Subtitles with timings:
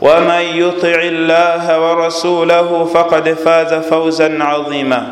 [0.00, 5.02] ومن يطع الله ورسوله فقد فاز فوزا عظيما.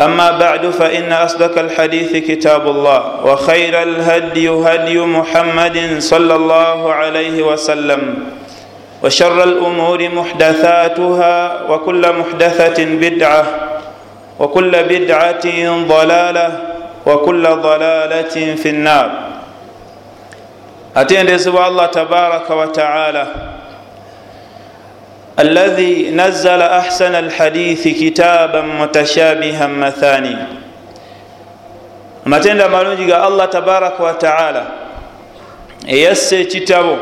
[0.00, 8.02] اما بعد فان اصدق الحديث كتاب الله وخير الهدي هدي محمد صلى الله عليه وسلم.
[9.04, 13.44] وشر الامور محدثاتها وكل محدثه بدعه
[14.38, 15.46] وكل بدعه
[15.88, 16.48] ضلاله
[17.06, 19.10] وكل ضلاله في النار.
[20.95, 23.27] atendezebwa allah tabaraka wataala
[25.39, 30.35] الذي نزل احسن الحديث كتابا متشابها مثاني
[32.25, 34.65] amatenda amalungi ga allah tabaraka wataala
[35.87, 36.97] eyasse ekitabo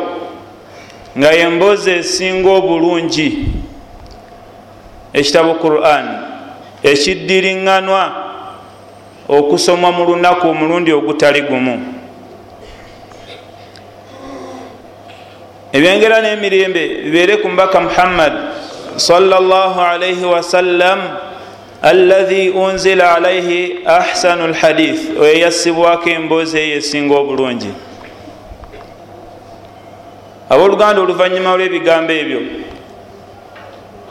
[1.18, 3.30] nga yemboozi esinga obulungi
[5.14, 6.06] ekitabo quran
[6.84, 8.04] ekiddiriŋŋanwa
[9.28, 11.93] okusomwa mu lunaku omulundi ogutali gumu
[15.75, 18.33] ebyengera n'emirembe bibeere ku mbaka muhammad
[18.97, 20.99] salaalaihi wasallam
[21.83, 27.73] alahi unzila alaihi ahsanu lhadith oyo yassibwako emboozi eyo esinga obulungi.
[30.49, 32.41] Abooluganda oluvanyuma lw'ebigambo ebyo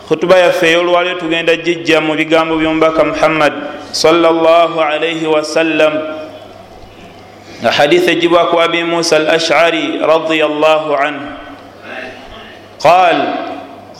[0.07, 3.53] khutuba yaffe ey'olwaliro tugenda jijja mu bigambo by'omubaka muhammad
[3.95, 5.93] salaalaihi wasallam
[7.63, 11.42] nga hadith ejibwaku abi musa al ashari radiallahu anhu
[12.83, 13.35] قال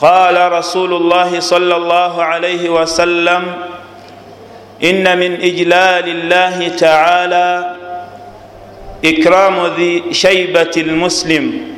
[0.02, 3.44] قال رسول الله صلى الله عليه وسلم
[4.84, 7.76] إن من إجلال الله تعالى
[9.06, 11.74] إكرام ذي شيبة المسلم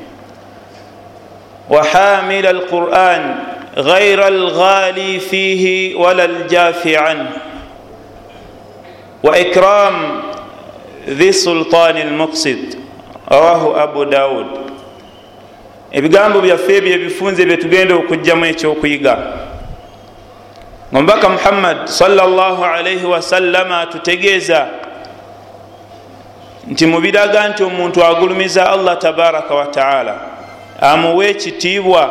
[1.69, 3.35] وحامل القرآن
[3.77, 7.29] غير الغالي فيه ولا الجاف عنه
[9.23, 10.21] وإكرام
[11.09, 12.75] ذي السلطان المقصد.
[13.31, 14.64] رواه أبو داود.
[15.97, 19.15] Ebigambo byaffe ebyo ebifunze byetugenda okugjamu ekyokuyiga.
[20.93, 24.67] Omubaka muhammad salaalaihi wasallama atutegeeza
[26.67, 30.15] nti mubiraga nti omuntu agulumiza allah tabaraka wataala
[30.81, 32.09] amuwa ekitiibwa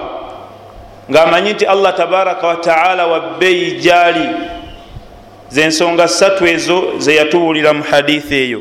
[1.10, 4.28] ngaamanyi nti allah tabaraka wataala wabbeeyi gyali
[5.48, 8.60] zensonga ssatu ezo zeyatubuulira mu hadithi eyo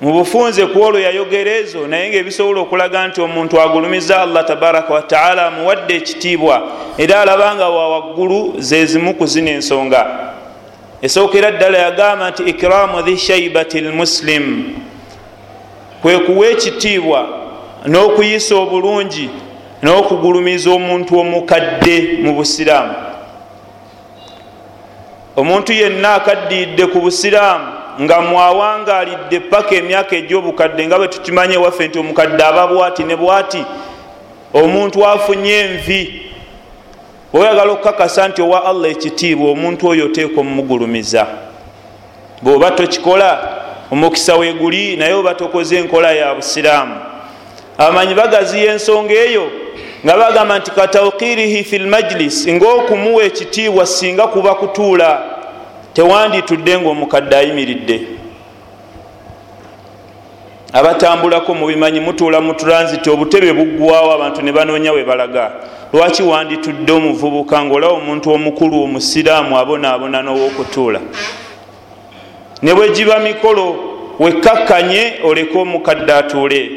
[0.00, 5.46] mubufunze ku olwo yayogera ezo naye nga ebisobola okulaga nti omuntu agulumiza allah tabaraka wataala
[5.46, 6.62] amuwadde ekitiibwa
[6.98, 10.02] era alaba nga wawaggulu zezimu ku zino ensonga.
[11.02, 14.46] Esookera ddala yagamba nti ikiramu dhi shaibati lmuslim.
[16.02, 17.28] Kwe kuwa ekitiibwa
[17.86, 19.30] n'okuyisa obulungi
[19.82, 22.94] n'okugulumiza omuntu omukadde mu busiraamu.
[25.36, 31.98] Omuntu yenna akaddiidde ku busiraamu nga mwawangalidde paka emyaka egy'obukadde nga bwe tukimanyi ewaffe nti
[31.98, 33.64] omukadde aba bwati ne bwati
[34.54, 36.22] omuntu afunye envi.
[37.32, 41.26] Oyagala okukakasa nti owa allah ekitiibwa omuntu oyo oteeka omumugulumiza.
[42.42, 43.48] Bweoba tokikola
[43.90, 46.96] omukisa weguli naye oba tokoze enkola ya busiraamu.
[47.78, 49.50] Abamanyi bagaziya ensonga eyo
[50.04, 55.33] nga bagamba nti kataukirihi fi lmajlis ngaokumuwa ekitiibwa singa kuba kutuula
[55.94, 58.00] tewanditudde ngaomukadde ayimiridde.
[60.72, 65.52] Abatambulako mubimanyi mutuula mu transit obutebe buggwawo abantu ne banoonya we balaga.
[65.92, 71.00] Lwaki wanditudde omuvubuka ngaolaba omuntu omukulu omusiraamu abonaabona n'owokutuula?
[72.62, 73.76] Ne bwe giba mikolo
[74.18, 76.70] wekkakkanye oleke omukadde atuule.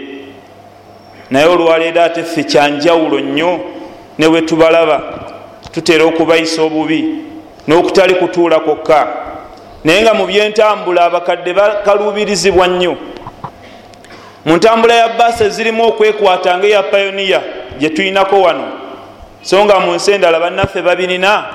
[1.31, 3.60] Naye olwaleero ate ffe kyanjawulo nnyo
[4.18, 5.02] ne bwe tubalaba
[5.72, 7.26] tutera okubayisa obubi
[7.68, 9.08] n'okutali kutuula kwokka.
[9.84, 12.98] Naye nga mu byentambula abakadde bakaluubirizibwa nnyo.
[14.46, 17.42] Mu ntambula ya baasi ezirimu okwekwata nga eya payoniya
[17.80, 18.68] gye tulinako wano.
[19.42, 21.46] So nga mu nsi endala bannaffe babirina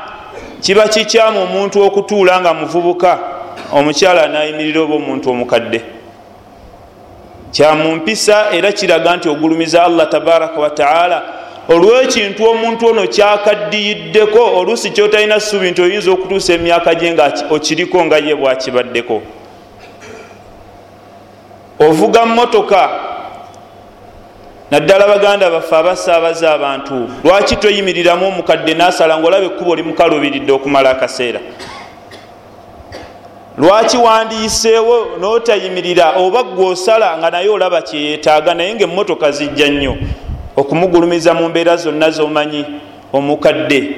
[0.61, 3.19] kiba kikyamu omuntu okutuula nga muvubuka.
[3.73, 5.83] Omukyala nayimirira oba omuntu omukadde.
[7.53, 11.23] Kyamumpisa era kiraga nti ogulumiza allah tabaraka wataala
[11.69, 18.17] olwekintu omuntu ono kyakaddiyiddeko oluusi kyotalina ssuubi nti oyinza okutuusa emyaka gye nga okiriko nga
[18.17, 19.23] ye bwakibaddeko.
[21.81, 22.91] Ovuga motoka
[24.71, 28.27] naddala baganda baffe abasaabaza abantu lwaki toyimiriramu?
[28.29, 31.41] Omukadde nasala ngaolaba ekkubo limukalubiridde okumala akaseera.
[33.59, 39.97] Lwaki wandiyiseewo notayimirira oba gweosala nga naye olaba kyeyetaaga naye nga emotoka zijja nnyo
[40.57, 42.65] okumugulumiza mu mbeera zonna zomanyi
[43.13, 43.89] omukadde.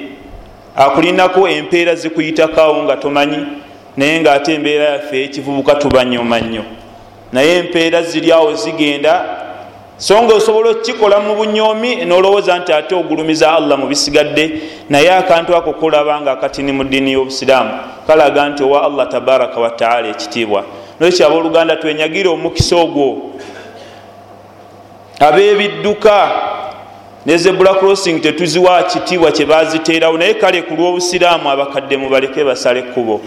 [0.76, 3.38] Akulinako empeera zikuyitakawo nga tomanyi
[3.96, 6.62] naye ngaate embeera yaffe ekivubuka tubanyoma nnyo.
[7.32, 9.24] Naye empeera ziri awo zigenda
[9.96, 14.60] so nga osobola okukikola mu bunyomi nolowooza nti ate ogulumiza allah mu bisigadde
[14.90, 17.70] naye akantu ako kolaba nga akatini mu ddiini y'obusiraamu
[18.06, 20.64] kalaga nti owa allah tabaraka wataala ekitiibwa.
[21.00, 23.30] Nolwekyo abooluganda twenyagire omukisa ogwo.
[25.20, 26.30] Ab'ebidduka
[27.26, 33.20] ne zebula crossing tetuziwa kitiibwa kyebaziteerawo naye kale ku lw'obusiraamu abakadde mubaleke basale kkubo.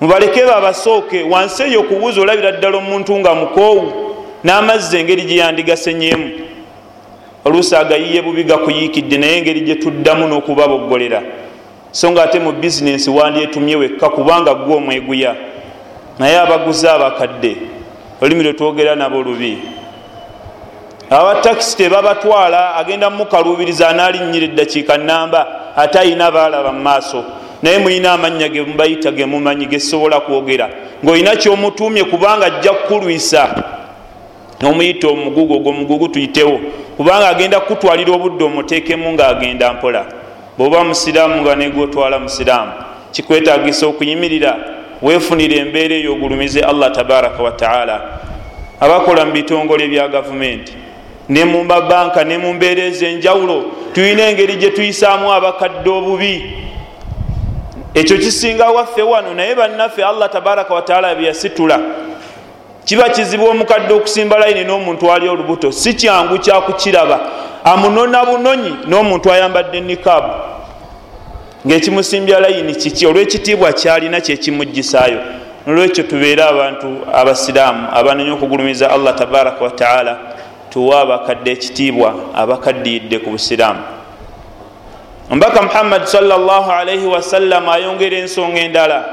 [0.00, 3.92] Mubaleke babasooke wansi eyo okubuuza olabira ddala omuntu nga mukoowu
[4.44, 6.30] n'amazzi engeri gye yandigasenyemu.
[7.44, 11.22] Oluusi agayiye bubi gakuyiikidde naye engeri gye tuddamu n'okubaboggolera
[11.92, 15.34] so nga ate mu bizinensi wandyetumye wekka kubanga gwe omweguya.
[16.18, 17.56] Naye abaguze abakadde
[18.20, 19.58] olulimi lwe twogera nabo lubi
[21.10, 27.24] abatakisi tebabatwala agenda mukalubiriza anaalinnyira eddakiika namba ate ayina baalaba mu maaso.
[27.62, 30.68] Naye mulina amannya ge mubayita ge mumanyi gesobola kwogera.
[31.04, 33.64] Ngaolina kyomutuumye kubanga ajja kukulwisa.
[34.60, 36.60] Nomuyita omugugu ogwo mugugu tuyitewo.
[36.96, 40.04] Kubanga agenda kukutwalira obudde omuteekemu ngaagenda mpola.
[40.58, 42.72] Bwoba musiraamu nga negwotwala musiraamu
[43.12, 44.56] kikwetagisa okuyimirira.
[45.02, 48.00] Weefunire embeera eyo ogulumize allah tabaraka wataala
[48.80, 50.72] abakola mu bitongole bya gavumenti
[51.28, 53.64] ne mu mabanka ne mu mbeera ez'enjawulo
[53.94, 56.34] tulina engeri gye tuyisaamu abakadde obubi.
[57.94, 61.80] Ekyo kisinga waffe wano naye bannaffe allah tabaraka wataala byeyasitula
[62.84, 67.20] kiba kizibu omukadde okusimba layini n'omuntu ali olubuto si kyangu kyakukiraba
[67.64, 70.32] amunona bunonyi n'omuntu ayambadde nikaabu
[71.66, 73.06] ngaekimusimbya layini kiki?
[73.06, 75.20] Olwekitiibwa kyalina kyekimuggisaayo
[75.66, 80.18] nolwekyo tubeere abantu abasiraamu abanenya okugulumiza allah tabaraka wataala
[80.76, 83.80] tuwa abakadde ekitiibwa abakaddiyidde ku busiraamu.
[85.30, 89.04] Omubaka muhammadi salaalaihi wasallam ayongera ensonga endala.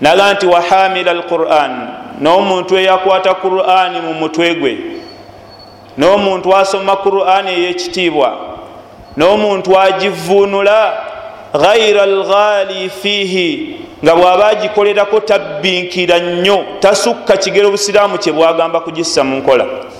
[0.00, 1.72] Naga nti wahamila alquran
[2.20, 4.78] n'omuntu eyakwata qurani mu mutwe gwe.
[5.98, 8.30] N'omuntu asoma qurani ey'ekitiibwa.
[9.16, 10.92] N'omuntu agivuunula
[11.52, 19.36] ghaira alghali fiihi nga bw'aba agikolerako tabbinkira nnyo tasukka kigero busiraamu kye bwagamba kugissa mu
[19.36, 19.91] nkola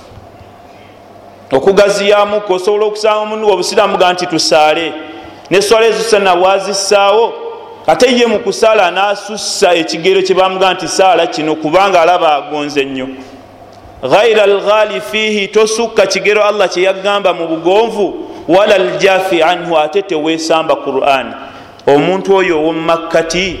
[1.53, 4.93] okugaziyamuku osobola okusanga omundu obusiraamu ga nti tusaale.
[5.49, 7.33] Neswala ezisana bwazissaawo
[7.87, 13.07] ate ye mu kusaala nasussa ekigero kyebamuga nti saala kino kubanga alaba agonze nnyo.
[14.03, 18.13] Ghaira alghali fiihi tosukka kigero allah kyeyagamba mu bugonvu
[18.47, 21.33] wala aljafi anhu ate tewesamba quran.
[21.87, 23.59] Omuntu oyo owomumakkati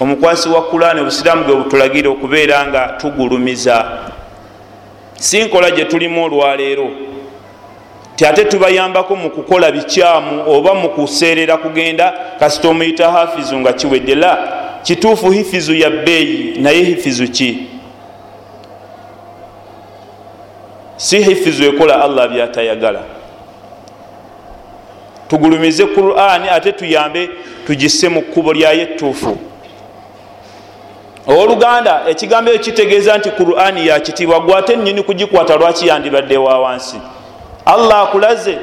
[0.00, 3.86] omukwasi wa qurani obusiraamu gwe butulagira okubeera nga tugulumiza
[5.24, 6.90] si nkola gye tulimu olwaleero.
[8.16, 14.14] Ti ate tubayambako mu kukola bikyamu oba mu kuseerera kugenda kasita omuyita hafizu nga kiwedde
[14.14, 14.38] la
[14.82, 17.66] kituufu hifizu ya bbeeyi naye hifizu ki?
[20.96, 23.02] Si hifizu ekola allah byatayagala.
[25.28, 27.30] Tugulumize qurani ate tuyambe
[27.66, 29.38] tugisse mu kkubo lyayo ettuufu
[31.26, 36.96] owoluganda ekigambo ekyo kitegeeza nti qurani yakitiibwa gwe ate nyini kugikwata lwaki yandibadde wa wansi?
[37.66, 38.58] Allah akulaze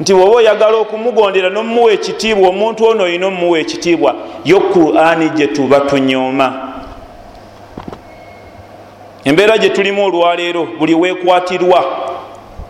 [0.00, 4.14] nti woba oyagala okumugondera nomumuwa ekitiibwa omuntu ono olina omumuwa ekitiibwa
[4.44, 6.70] yo qurani gye tuba tunyooma.
[9.24, 11.84] Embeera gye tulimu olwaleero buli weekwatirwa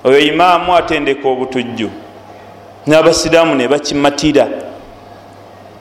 [0.04, 1.90] oyo imaamu atendeka obutujju.
[2.86, 4.48] N'abasiraamu ne bakimatira.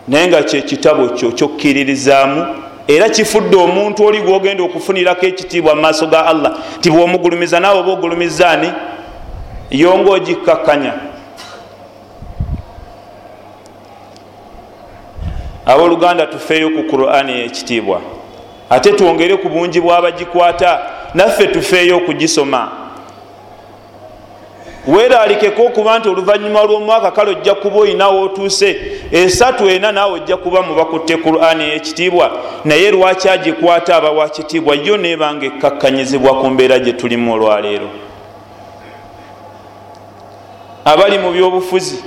[0.08, 2.46] Naye nga kyekitabo kyo kyokkiririzaamu
[2.90, 7.92] era kifudde omuntu oli gwogenda okufunirako ekitiibwa mu maaso ga allah ti bwomugulumiza naawe oba
[7.92, 8.72] ogulumizaani
[9.72, 10.94] yonga ogikkakkanya
[15.66, 18.02] abooluganda tufeeyo ku qurani ekitiibwa.
[18.70, 20.80] Ate twongere ku bungi bwabagikwata
[21.14, 22.72] naffe tufeeyo okugisoma
[24.88, 28.78] weeralikeko okuba nti oluvanyuma lw'omwaka kale ojja kuba olinawo otuuse
[29.12, 32.32] esatu ena naawe ojja kuba mubakutte qurani eyekitiibwa
[32.66, 37.90] naye lwaki agikwata aba wakitiibwa yo nebanga ekkakkanyizibwa ku mbeera gye tulimu olwaleero.
[40.86, 42.04] Abali mu byobufuzi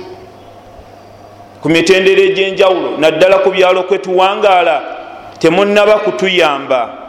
[1.61, 4.81] ku mitendero egyenjawulo naddala ku byalo kwetuwangaala
[5.39, 7.02] temunaba kutuyamba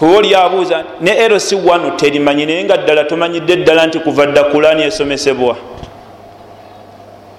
[0.00, 4.44] kuba oli abuuza ne erosi wano terimanyi naye nga ddala tomanyidde eddala nti kuva dda
[4.44, 5.56] kulaani esomesebwa.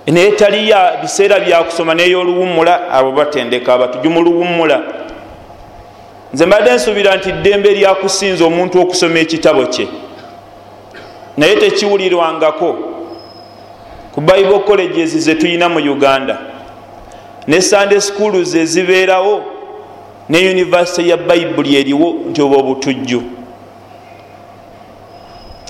[0.07, 4.81] Naye taliya biseera byakusoma neyoluwummula abo batendeka abatuju mu luwummula.
[6.33, 9.87] Nze mbadde nsuubira nti ddembe lyakusinza omuntu okusoma ekitabo kye.
[11.37, 12.77] Naye tekiwulirwangako.
[14.13, 16.37] Ku bible colleges zetuyina mu uganda
[17.47, 19.43] ne sunday schools ezibeerawo
[20.31, 23.23] ne univesity ya bayibuli eriwo nti oba obutujju.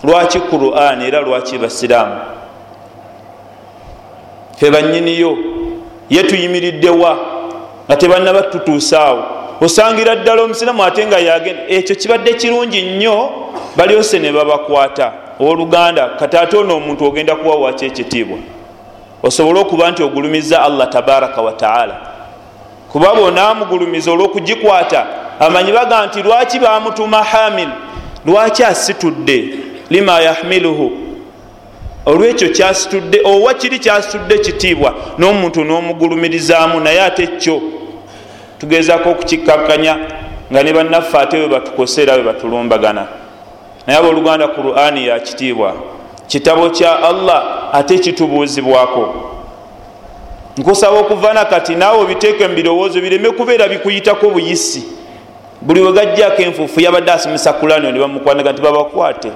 [0.03, 2.15] Lwaki quran era lwaki basiraamu
[4.57, 5.37] fe banyiniyo
[6.09, 7.17] ye tuyimiriddewa
[7.87, 9.23] nga tebanaba tutuusaawo
[9.61, 11.61] osangira ddala omusiraamu ate nga yagenda.
[11.67, 13.29] Ekyo kibadde kirungi nnyo
[13.75, 15.11] balyose ne babakwata.
[15.39, 18.37] Oluganda kati ate ono omuntu ogenda kuwa waki ekitiibwa?
[19.23, 22.10] Osobole okuba nti ogulumiza allah tabaraka wataala
[22.91, 25.05] kuba bonaamugulumiza olwokugikwata.
[25.39, 27.69] Amanyi baga nti lwaki bamutuma hamil?
[28.25, 29.49] Lwaki asitudde?
[29.89, 30.91] Lima yahmiluhu?
[32.05, 37.61] Olwekyo kyasitudde owa kiri kyasitudde kitiibwa n'omuntu n'omugulumirizaamu naye ate kyo.
[38.59, 39.97] Tugezako okukikkakkanya
[40.51, 43.07] nga ne bannaffe ate we batukose era we batulumbagana.
[43.87, 45.73] Naye abooluganda qurani yakitiibwa
[46.27, 47.43] kitabo kya allah
[47.73, 49.30] ate kitubuuzibwako
[50.57, 54.83] nkusaba okuva nakati naawe obiteeke mu birowoozo bireme kubeera bikuyitako buyisi.
[55.61, 59.31] Buli wegajjako enfuufu yabadde asomesa kulani ne bamukwanaga nti babakwate.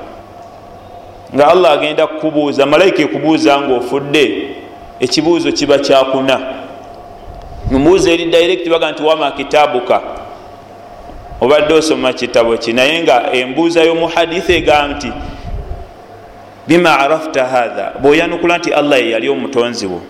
[1.35, 4.55] Nga allah agenda kukubuuza malayika ekubuuza ngaofudde
[4.99, 6.39] ekibuuzo kiba kyakuna
[7.71, 10.01] mumuuza eri direct baga nti wama kitaabuka?
[11.41, 12.73] Obadde osoma kitabo ki?
[12.73, 15.11] Naye nga embuuza y'omuhaditha ega nti
[16.67, 20.01] bima arafta hatha bweyanukula nti allah yeyali omutonzi wo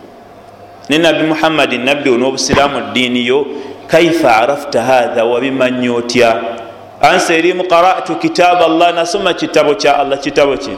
[0.89, 3.45] ne nabbi muhammadin nabbi wo n'obusiraamu ddiini yo
[3.87, 6.41] kaifa arafta hatha wabimanya otya?
[7.01, 10.71] Ansa erimu qaratu kitaaba allah nasoma kitabo kya allah kitabo ki?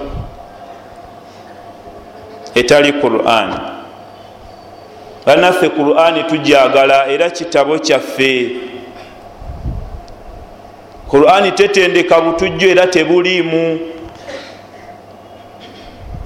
[2.56, 3.54] Etali quran.
[5.26, 8.52] Banaffe qurani tujagala era kitabo kyaffe.
[11.10, 13.80] Qurani tetendeka butujju era tebuliimu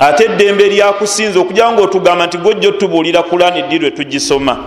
[0.02, 4.58] ate eddembe lyakusinza okugira nga otugamba nti gojja otubuulira qurani ddi lwe tugisoma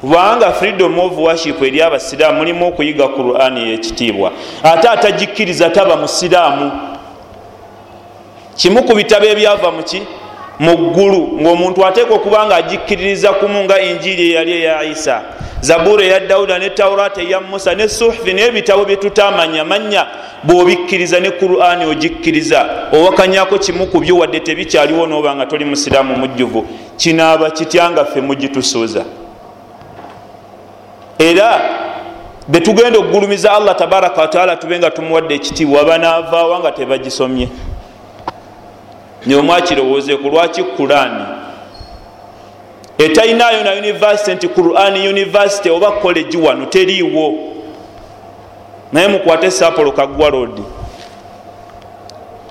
[0.00, 4.32] kubanga freedom of worship eri abasiraamu mulimu okuyiga qurani yekitiibwa.
[4.62, 6.72] Ate atagikkiriza taba musiraamu
[8.56, 10.02] kimu ku bitabo ebyava muki
[10.58, 15.22] mu ggulu ngaomuntu ateeka okuba nga agikkiririza kumu nga injiri eyali eya isa
[15.64, 20.06] zabuura eya dawuda ne taurata eya musa ne suhufi n'ebitabo byetutamanya manya
[20.44, 22.68] bwobikkiriza ne qurani ogikkiriza.
[22.92, 26.66] Owakanyako kimu ku byo wadde tebikyaliwo noba nga toli musiraamu mujjuvu.
[26.96, 29.04] Kinaaba kityanga ffe mugitusuuza?
[31.18, 31.60] Era
[32.48, 37.48] betugenda okugulumiza allah tabaraka wataala tube nga tumuwadde ekitiibwa banaavaawa nga tebagisomye.
[39.26, 41.43] Nyomwakirowoozeku lwaki kurani
[42.98, 47.34] etalinayo na univesity nti qurani univesity oba collegi wano teriiwo.
[48.92, 50.62] Naye mukwate sapolo kaggwa road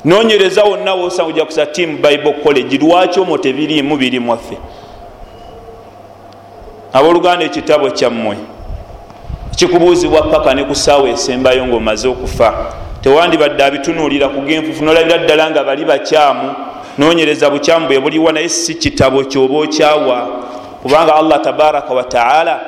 [0.05, 4.57] nonyereza wonna wosanga oja kusa team bible college lwaki omwo tebiriimu biri mwaffe?
[6.93, 8.37] Abooluganda ekitabo kyammwe
[9.55, 12.73] kikubuuzibwa paka ne ku saawa esembayo ngaomaze okufa.
[13.01, 16.55] Tewandibadde abitunuulira kugenfufu nolabira ddala nga bali bakyamu
[16.97, 20.27] nonyereza bukyamu bwe buliwa naye si kitabo kyoba okyawa.
[20.81, 22.59] Kubanga allah tabaraka wataala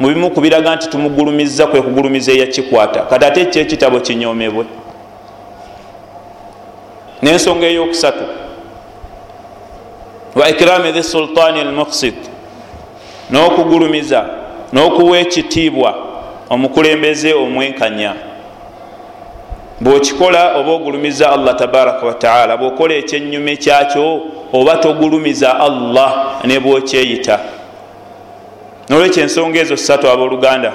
[0.00, 3.00] mubimu kubiraga nti tumugulumiza kwe kugulumiza eyakikwata.
[3.02, 4.64] Kati ate ekyo ekitabo kinyomebwe
[7.22, 8.24] nensonga eyokusatu.
[10.34, 12.14] Wa ikirami the sultani almuksid
[13.30, 14.26] n'okugulumiza
[14.72, 15.94] n'okuwa ekitiibwa
[16.50, 18.14] omukulembeze omwenkanya
[19.80, 24.20] bwokikola oba ogulumiza allah tabaraka wataala bwokola ekyenyume kyakyo
[24.52, 27.40] oba togulumiza allah ne bwokyeyita.
[28.88, 30.72] Nolwekyo ensonga ezo satu abooluganda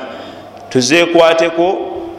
[0.70, 1.78] tuzeekwateko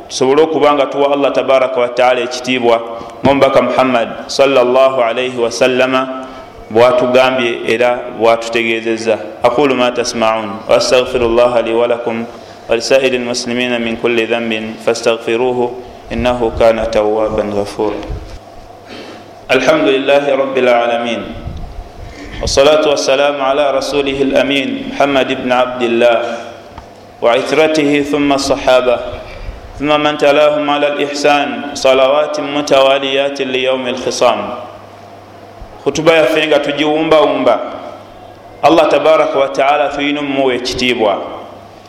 [0.09, 2.81] tusobole okuba nga tuwa allah tabaraka wataala ekitiibwa.
[3.25, 6.27] Ngaomubaka muhammad salaalaihi wasallama
[6.71, 12.25] bwatugambye era bwatutegezeza aqulu ma tasmaun wastaghfiru llaha li walakum
[12.69, 17.97] walisairi lmuslimina min kulli dhambin fastaghfiruhu innahu kana tawaban ghafura
[19.49, 21.23] alhamdu lilahi rabi lalamin
[22.43, 26.19] wasalatu wassalamu ala rasulihi lamin muhammad bni abdillah
[27.25, 28.97] وعترته ثم الصحابة.
[29.81, 34.41] ثم من تلاهم على الإحسان صلوات متواليات ليوم الخصام.
[35.87, 37.57] خطبة يفنغ تجيومبا ومبا.
[38.61, 41.15] الله تبارك وتعالى فينمو يكتيبوا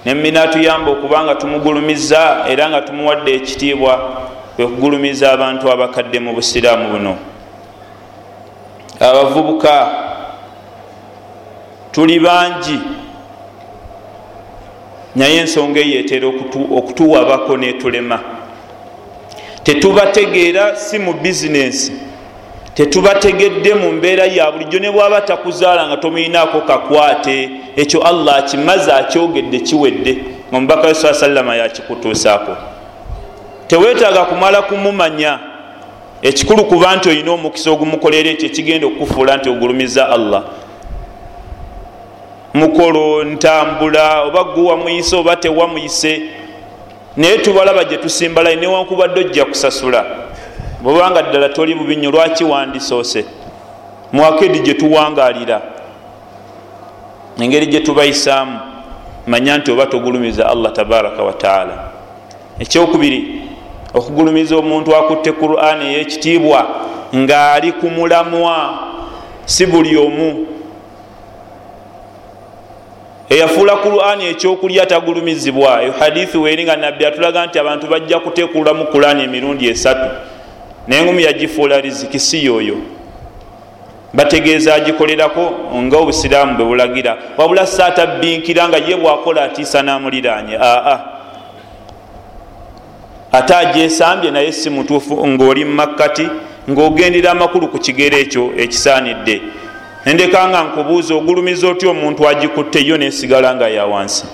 [0.05, 3.93] nemmina tuyamba okuba nga tumugulumiza era nga tumuwadde ekitiibwa
[4.55, 7.17] kwekugulumiza abantu abakadde mu busiraamu buno.
[8.99, 9.91] Abavubuka
[11.91, 12.79] tuli bangi.
[15.15, 16.27] Naye ensonga eyo etera
[16.77, 18.19] okutuwabako netulema.
[19.63, 22.04] Tetubategeera si mu bizinensi
[22.75, 29.59] tetubategedde mu mbeera ya bulijjo ne bwaba takuzaala nga tomuyinaako kakwate ekyo allah akimaze akyogedde
[29.59, 30.17] kiwedde
[30.51, 32.55] omubaka we saa sallama yakikutuusaako.
[33.67, 35.39] Teweetaaga kumala kumumanya
[36.21, 40.43] ekikulu kuba nti olina omukisa ogumukolera ekyo ekigenda okukufuula nti ogulumiza allah.
[42.53, 46.21] Mukolo ntambula oba guwamuyise oba tewamuyise
[47.17, 50.05] naye tubalaba gye tusimbalayo newankubadde ojja kusasula
[50.85, 53.25] bwebanga ddala toli bubinyo lwaki wandisoose?
[54.11, 55.61] Muakedi gye tuwangalira
[57.41, 58.59] engeri gye tubayisaamu
[59.27, 61.91] manya nti oba togulumiza allah tabaraka wataala
[62.59, 63.41] ekyokubiri
[63.93, 66.65] okugulumiza omuntu akutte quran eyekitiibwa
[67.15, 68.79] ngaali ku mulamwa
[69.45, 70.47] si buli omu.
[73.29, 75.83] Eyafuula qurani ekyokulya tagulumizibwa.
[75.83, 80.09] Eyo hadithi weeri nga nabbi atulaga nti abantu bajja kutekulamu qurani emirundi esatu
[80.87, 82.75] naye ngumi yagifuula riziki si yoyo
[84.13, 87.17] bategeeza agikolerako nga obusiraamu bwe bulagira.
[87.37, 90.99] Wabula saatabinkira nga ye bwakola atiisa namuliranye aa
[93.31, 96.27] ate agyesambye naye si mutuufu ngaoli mumakkati
[96.69, 99.41] ngaogendera amakulu ku kigero ekyo ekisaanidde.
[100.05, 104.25] Nendeka nga nkubuuza ogulumiza otya omuntu agikutte yo nesigala nga yawansi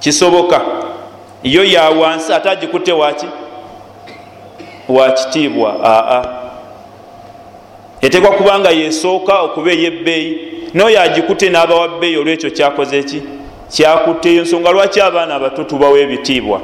[0.00, 0.60] kisoboka.
[1.42, 3.26] Yo yawansi ate agikutte waki
[4.88, 6.24] wakitiibwa aa.
[8.00, 10.38] Etekwa kubanga yesooka okuba eyebbeeyi
[10.74, 13.22] noyo agikutte n'abawa bbeeyi olwekyo kyakoze ki?
[13.68, 16.60] Kyakutteyo ensonga lwaki abaana abato tubawa ebitiibwa?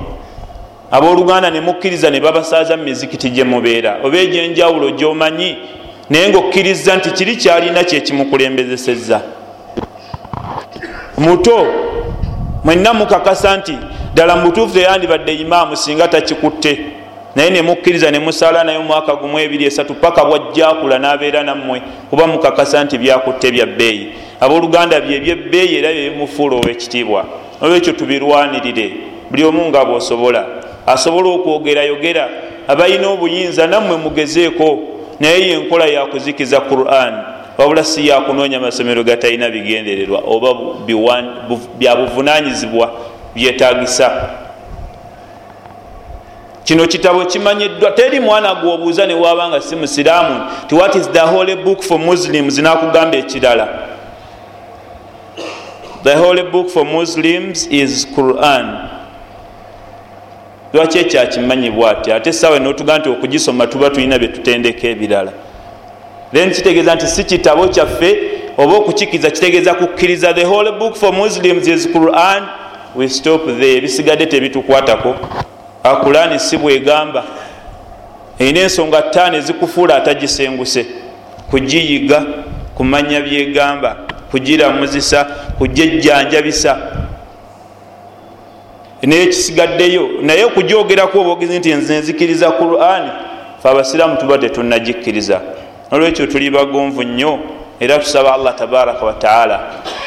[0.90, 5.56] Abooluganda nemukkiriza ne babasaaza mu mizikiti gye mubeera oba egyenjawulo gyomanyi
[6.10, 9.20] naye ngaokkiriza nti kiri kyalina kyekimukulembezesezza
[11.18, 11.66] muto
[12.64, 13.78] mwenna mukakasa nti
[14.12, 16.99] ddala mubutuufu teyandibadde imaamu singa takikutte
[17.34, 22.98] naye nemukkiriza nemusala naye omwaka gumu ebiri esatu paka bwajjakula nabeera nammwe kuba mukakasa nti
[22.98, 24.12] byakutte bya bbeeyi.
[24.40, 27.24] Abooluganda byebyebbeeyi era byebimufuula owekitiibwa
[27.60, 28.92] olwekyo tubirwanirire
[29.30, 30.46] buli omu nga bwosobola.
[30.86, 32.28] Asobola okwogera yogera
[32.68, 34.78] abalina obuyinza nammwe mugezeeko.
[35.20, 37.14] Naye yenkola yakuzikiza quran
[37.58, 40.54] wabula si yakunoonya amasomero gatalina bigendererwa oba
[41.78, 42.90] byabuvunanyizibwa
[43.34, 44.30] byetagisa
[46.70, 51.82] kino kitabo kimanyiddwa teri mwana gwobuuza newabanga si musiraamu ti what is the holy book
[51.82, 52.58] for muslims?
[52.58, 53.68] Nakugamba ekirala.
[56.02, 58.88] The holy book for muslims is quran.
[60.72, 65.32] Lwaki ekyakimanyibwa ati ate sawe notuga nti okugisoma tuba tulina byetutendeka ebirala.
[66.32, 68.18] Then kitegeeza nti si kitabo kyaffe
[68.58, 72.42] oba okukikiza kitegeeza kukkiriza the holy book for muslims is quran.
[72.94, 73.76] We stop there.
[73.76, 75.14] Ebisigadde tebitukwatako
[75.84, 77.24] akulani si bwegamba
[78.38, 80.86] erina ensonga ttaano ezikufuula atagisenguse.
[81.50, 82.22] Kugiyiga
[82.74, 83.96] kumanya byegamba
[84.30, 85.24] kugiramuzisa
[85.58, 86.78] kujejjanjabisa.
[89.02, 93.10] Naye kisigaddeyo naye okugyogerako obogezi nti nze nzikiriza qurani
[93.62, 95.40] fe abasiraamu tuba tetunagikkiriza
[95.90, 97.38] olwekyo tuli bagonvu nnyo
[97.80, 99.60] era tusaba allah tabaraka wataala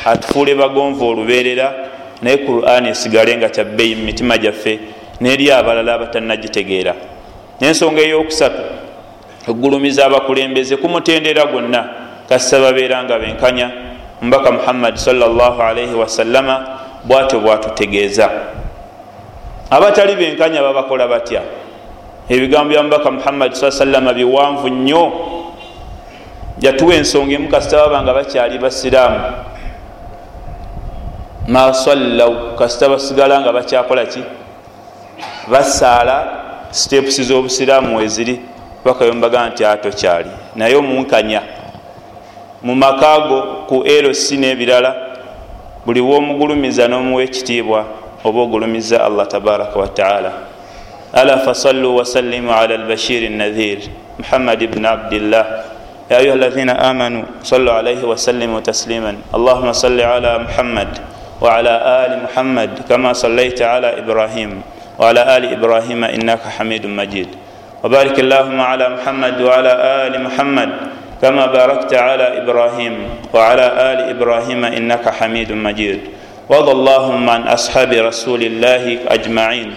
[0.06, 1.74] atufuule bagonvu olubeerera
[2.22, 4.80] naye qurani esigale nga kyabbeeyi mu mitima gyaffe
[5.24, 6.94] neri abalala abatanagitegeera
[7.62, 8.64] nensonga eyokusatu
[9.48, 11.82] okugulumiza abakulembeze kumutendera gwonna
[12.30, 13.72] kassa babeera nga benkanya.
[14.22, 16.56] Mubaka muhammadi salaalaihi wasallama
[17.04, 18.30] bwatyo bwatutegeeza.
[19.70, 21.42] Abatali benkanya babakola batya?
[22.30, 25.12] Ebigambo bya mubaka muhammadi saa sallama biwanvu nnyo.
[26.62, 29.20] Yatuwa ensonga emu kasita baba nga bakyali basiraamu.
[31.48, 34.24] Masallau kasita basigala nga bakyakola ki
[35.51, 36.17] basaala
[36.71, 38.41] stepusi z'obusiraamu weziri
[38.85, 41.43] bakayombaga nti atokyali naye omunkanya
[42.63, 44.91] mu makaago ku eroc n'ebirala
[45.87, 47.85] buli womugulumiza n'omuwa ekitiibwa
[48.25, 50.33] oba ogulumiza allah tabaraka wataala
[51.17, 53.79] ألا فصلوا وسلموا على البشير النذير
[54.21, 55.45] محمد بن عبد الله
[56.11, 60.89] يا أيها الذين آمنوا صلوا عليه وسلموا تسليما اللهم صل على محمد
[61.41, 64.63] وعلى آل محمد كما صليت على إبراهيم
[65.00, 67.28] وعلى آل إبراهيم إنك حميد مجيد
[67.84, 69.72] وبارك اللهم على محمد وعلى
[70.08, 70.70] آل محمد
[71.22, 72.96] كما باركت على إبراهيم
[73.34, 76.00] وعلى آل إبراهيم إنك حميد مجيد
[76.50, 79.74] وارض اللهم عن أصحاب رسول الله أجمعين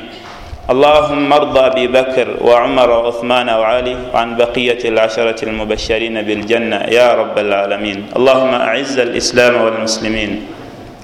[0.71, 8.07] اللهم ارض أبي بكر وعمر وعثمان وعلي وعن بقية العشرة المبشرين بالجنة يا رب العالمين
[8.17, 10.47] اللهم أعز الإسلام والمسلمين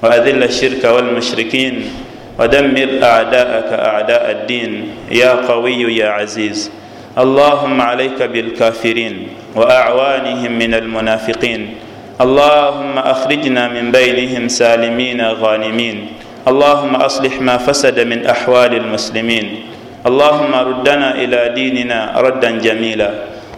[0.02, 1.74] وأذل الشرك والمشركين
[2.42, 4.90] ودمر أعداءك أعداء الدين.
[5.14, 6.70] يا قوي يا عزيز.
[7.18, 11.62] اللهم عليك بالكافرين وأعوانهم من المنافقين.
[12.20, 16.06] اللهم أخرجنا من بينهم سالمين غانمين.
[16.48, 19.46] اللهم أصلح ما فسد من أحوال المسلمين.
[20.06, 23.10] اللهم ردنا إلى ديننا ردا جميلا.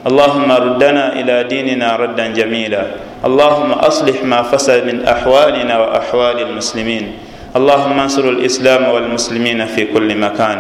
[0.05, 2.83] اللهم ردنا إلى ديننا ردا جميلا.
[3.25, 7.13] اللهم أصلح ما فسد من أحوالنا وأحوال المسلمين.
[7.55, 10.59] اللهم انصر الإسلام والمسلمين في كل مكان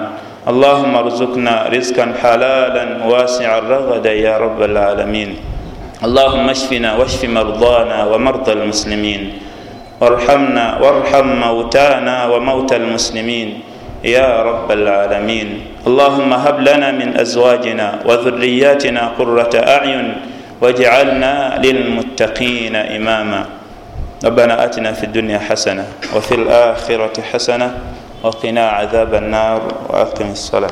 [0.49, 5.31] اللهم ارزقنا رزقا حلالا واسعا رغدا يا رب العالمين
[6.07, 9.23] اللهم اشفنا واشف مرضانا ومرضى المسلمين
[10.01, 13.49] وارحمنا وارحم موتانا وموتى المسلمين
[14.05, 15.49] يا رب العالمين
[15.87, 20.07] اللهم هب لنا من ازواجنا وذرياتنا قره اعين
[20.63, 23.43] واجعلنا للمتقين اماما
[24.25, 25.85] ربنا آتنا في الدنيا حسنة
[26.17, 27.79] وفي الآخرة حسنة
[28.23, 30.71] وقنا عذاب النار وأقم الصلاة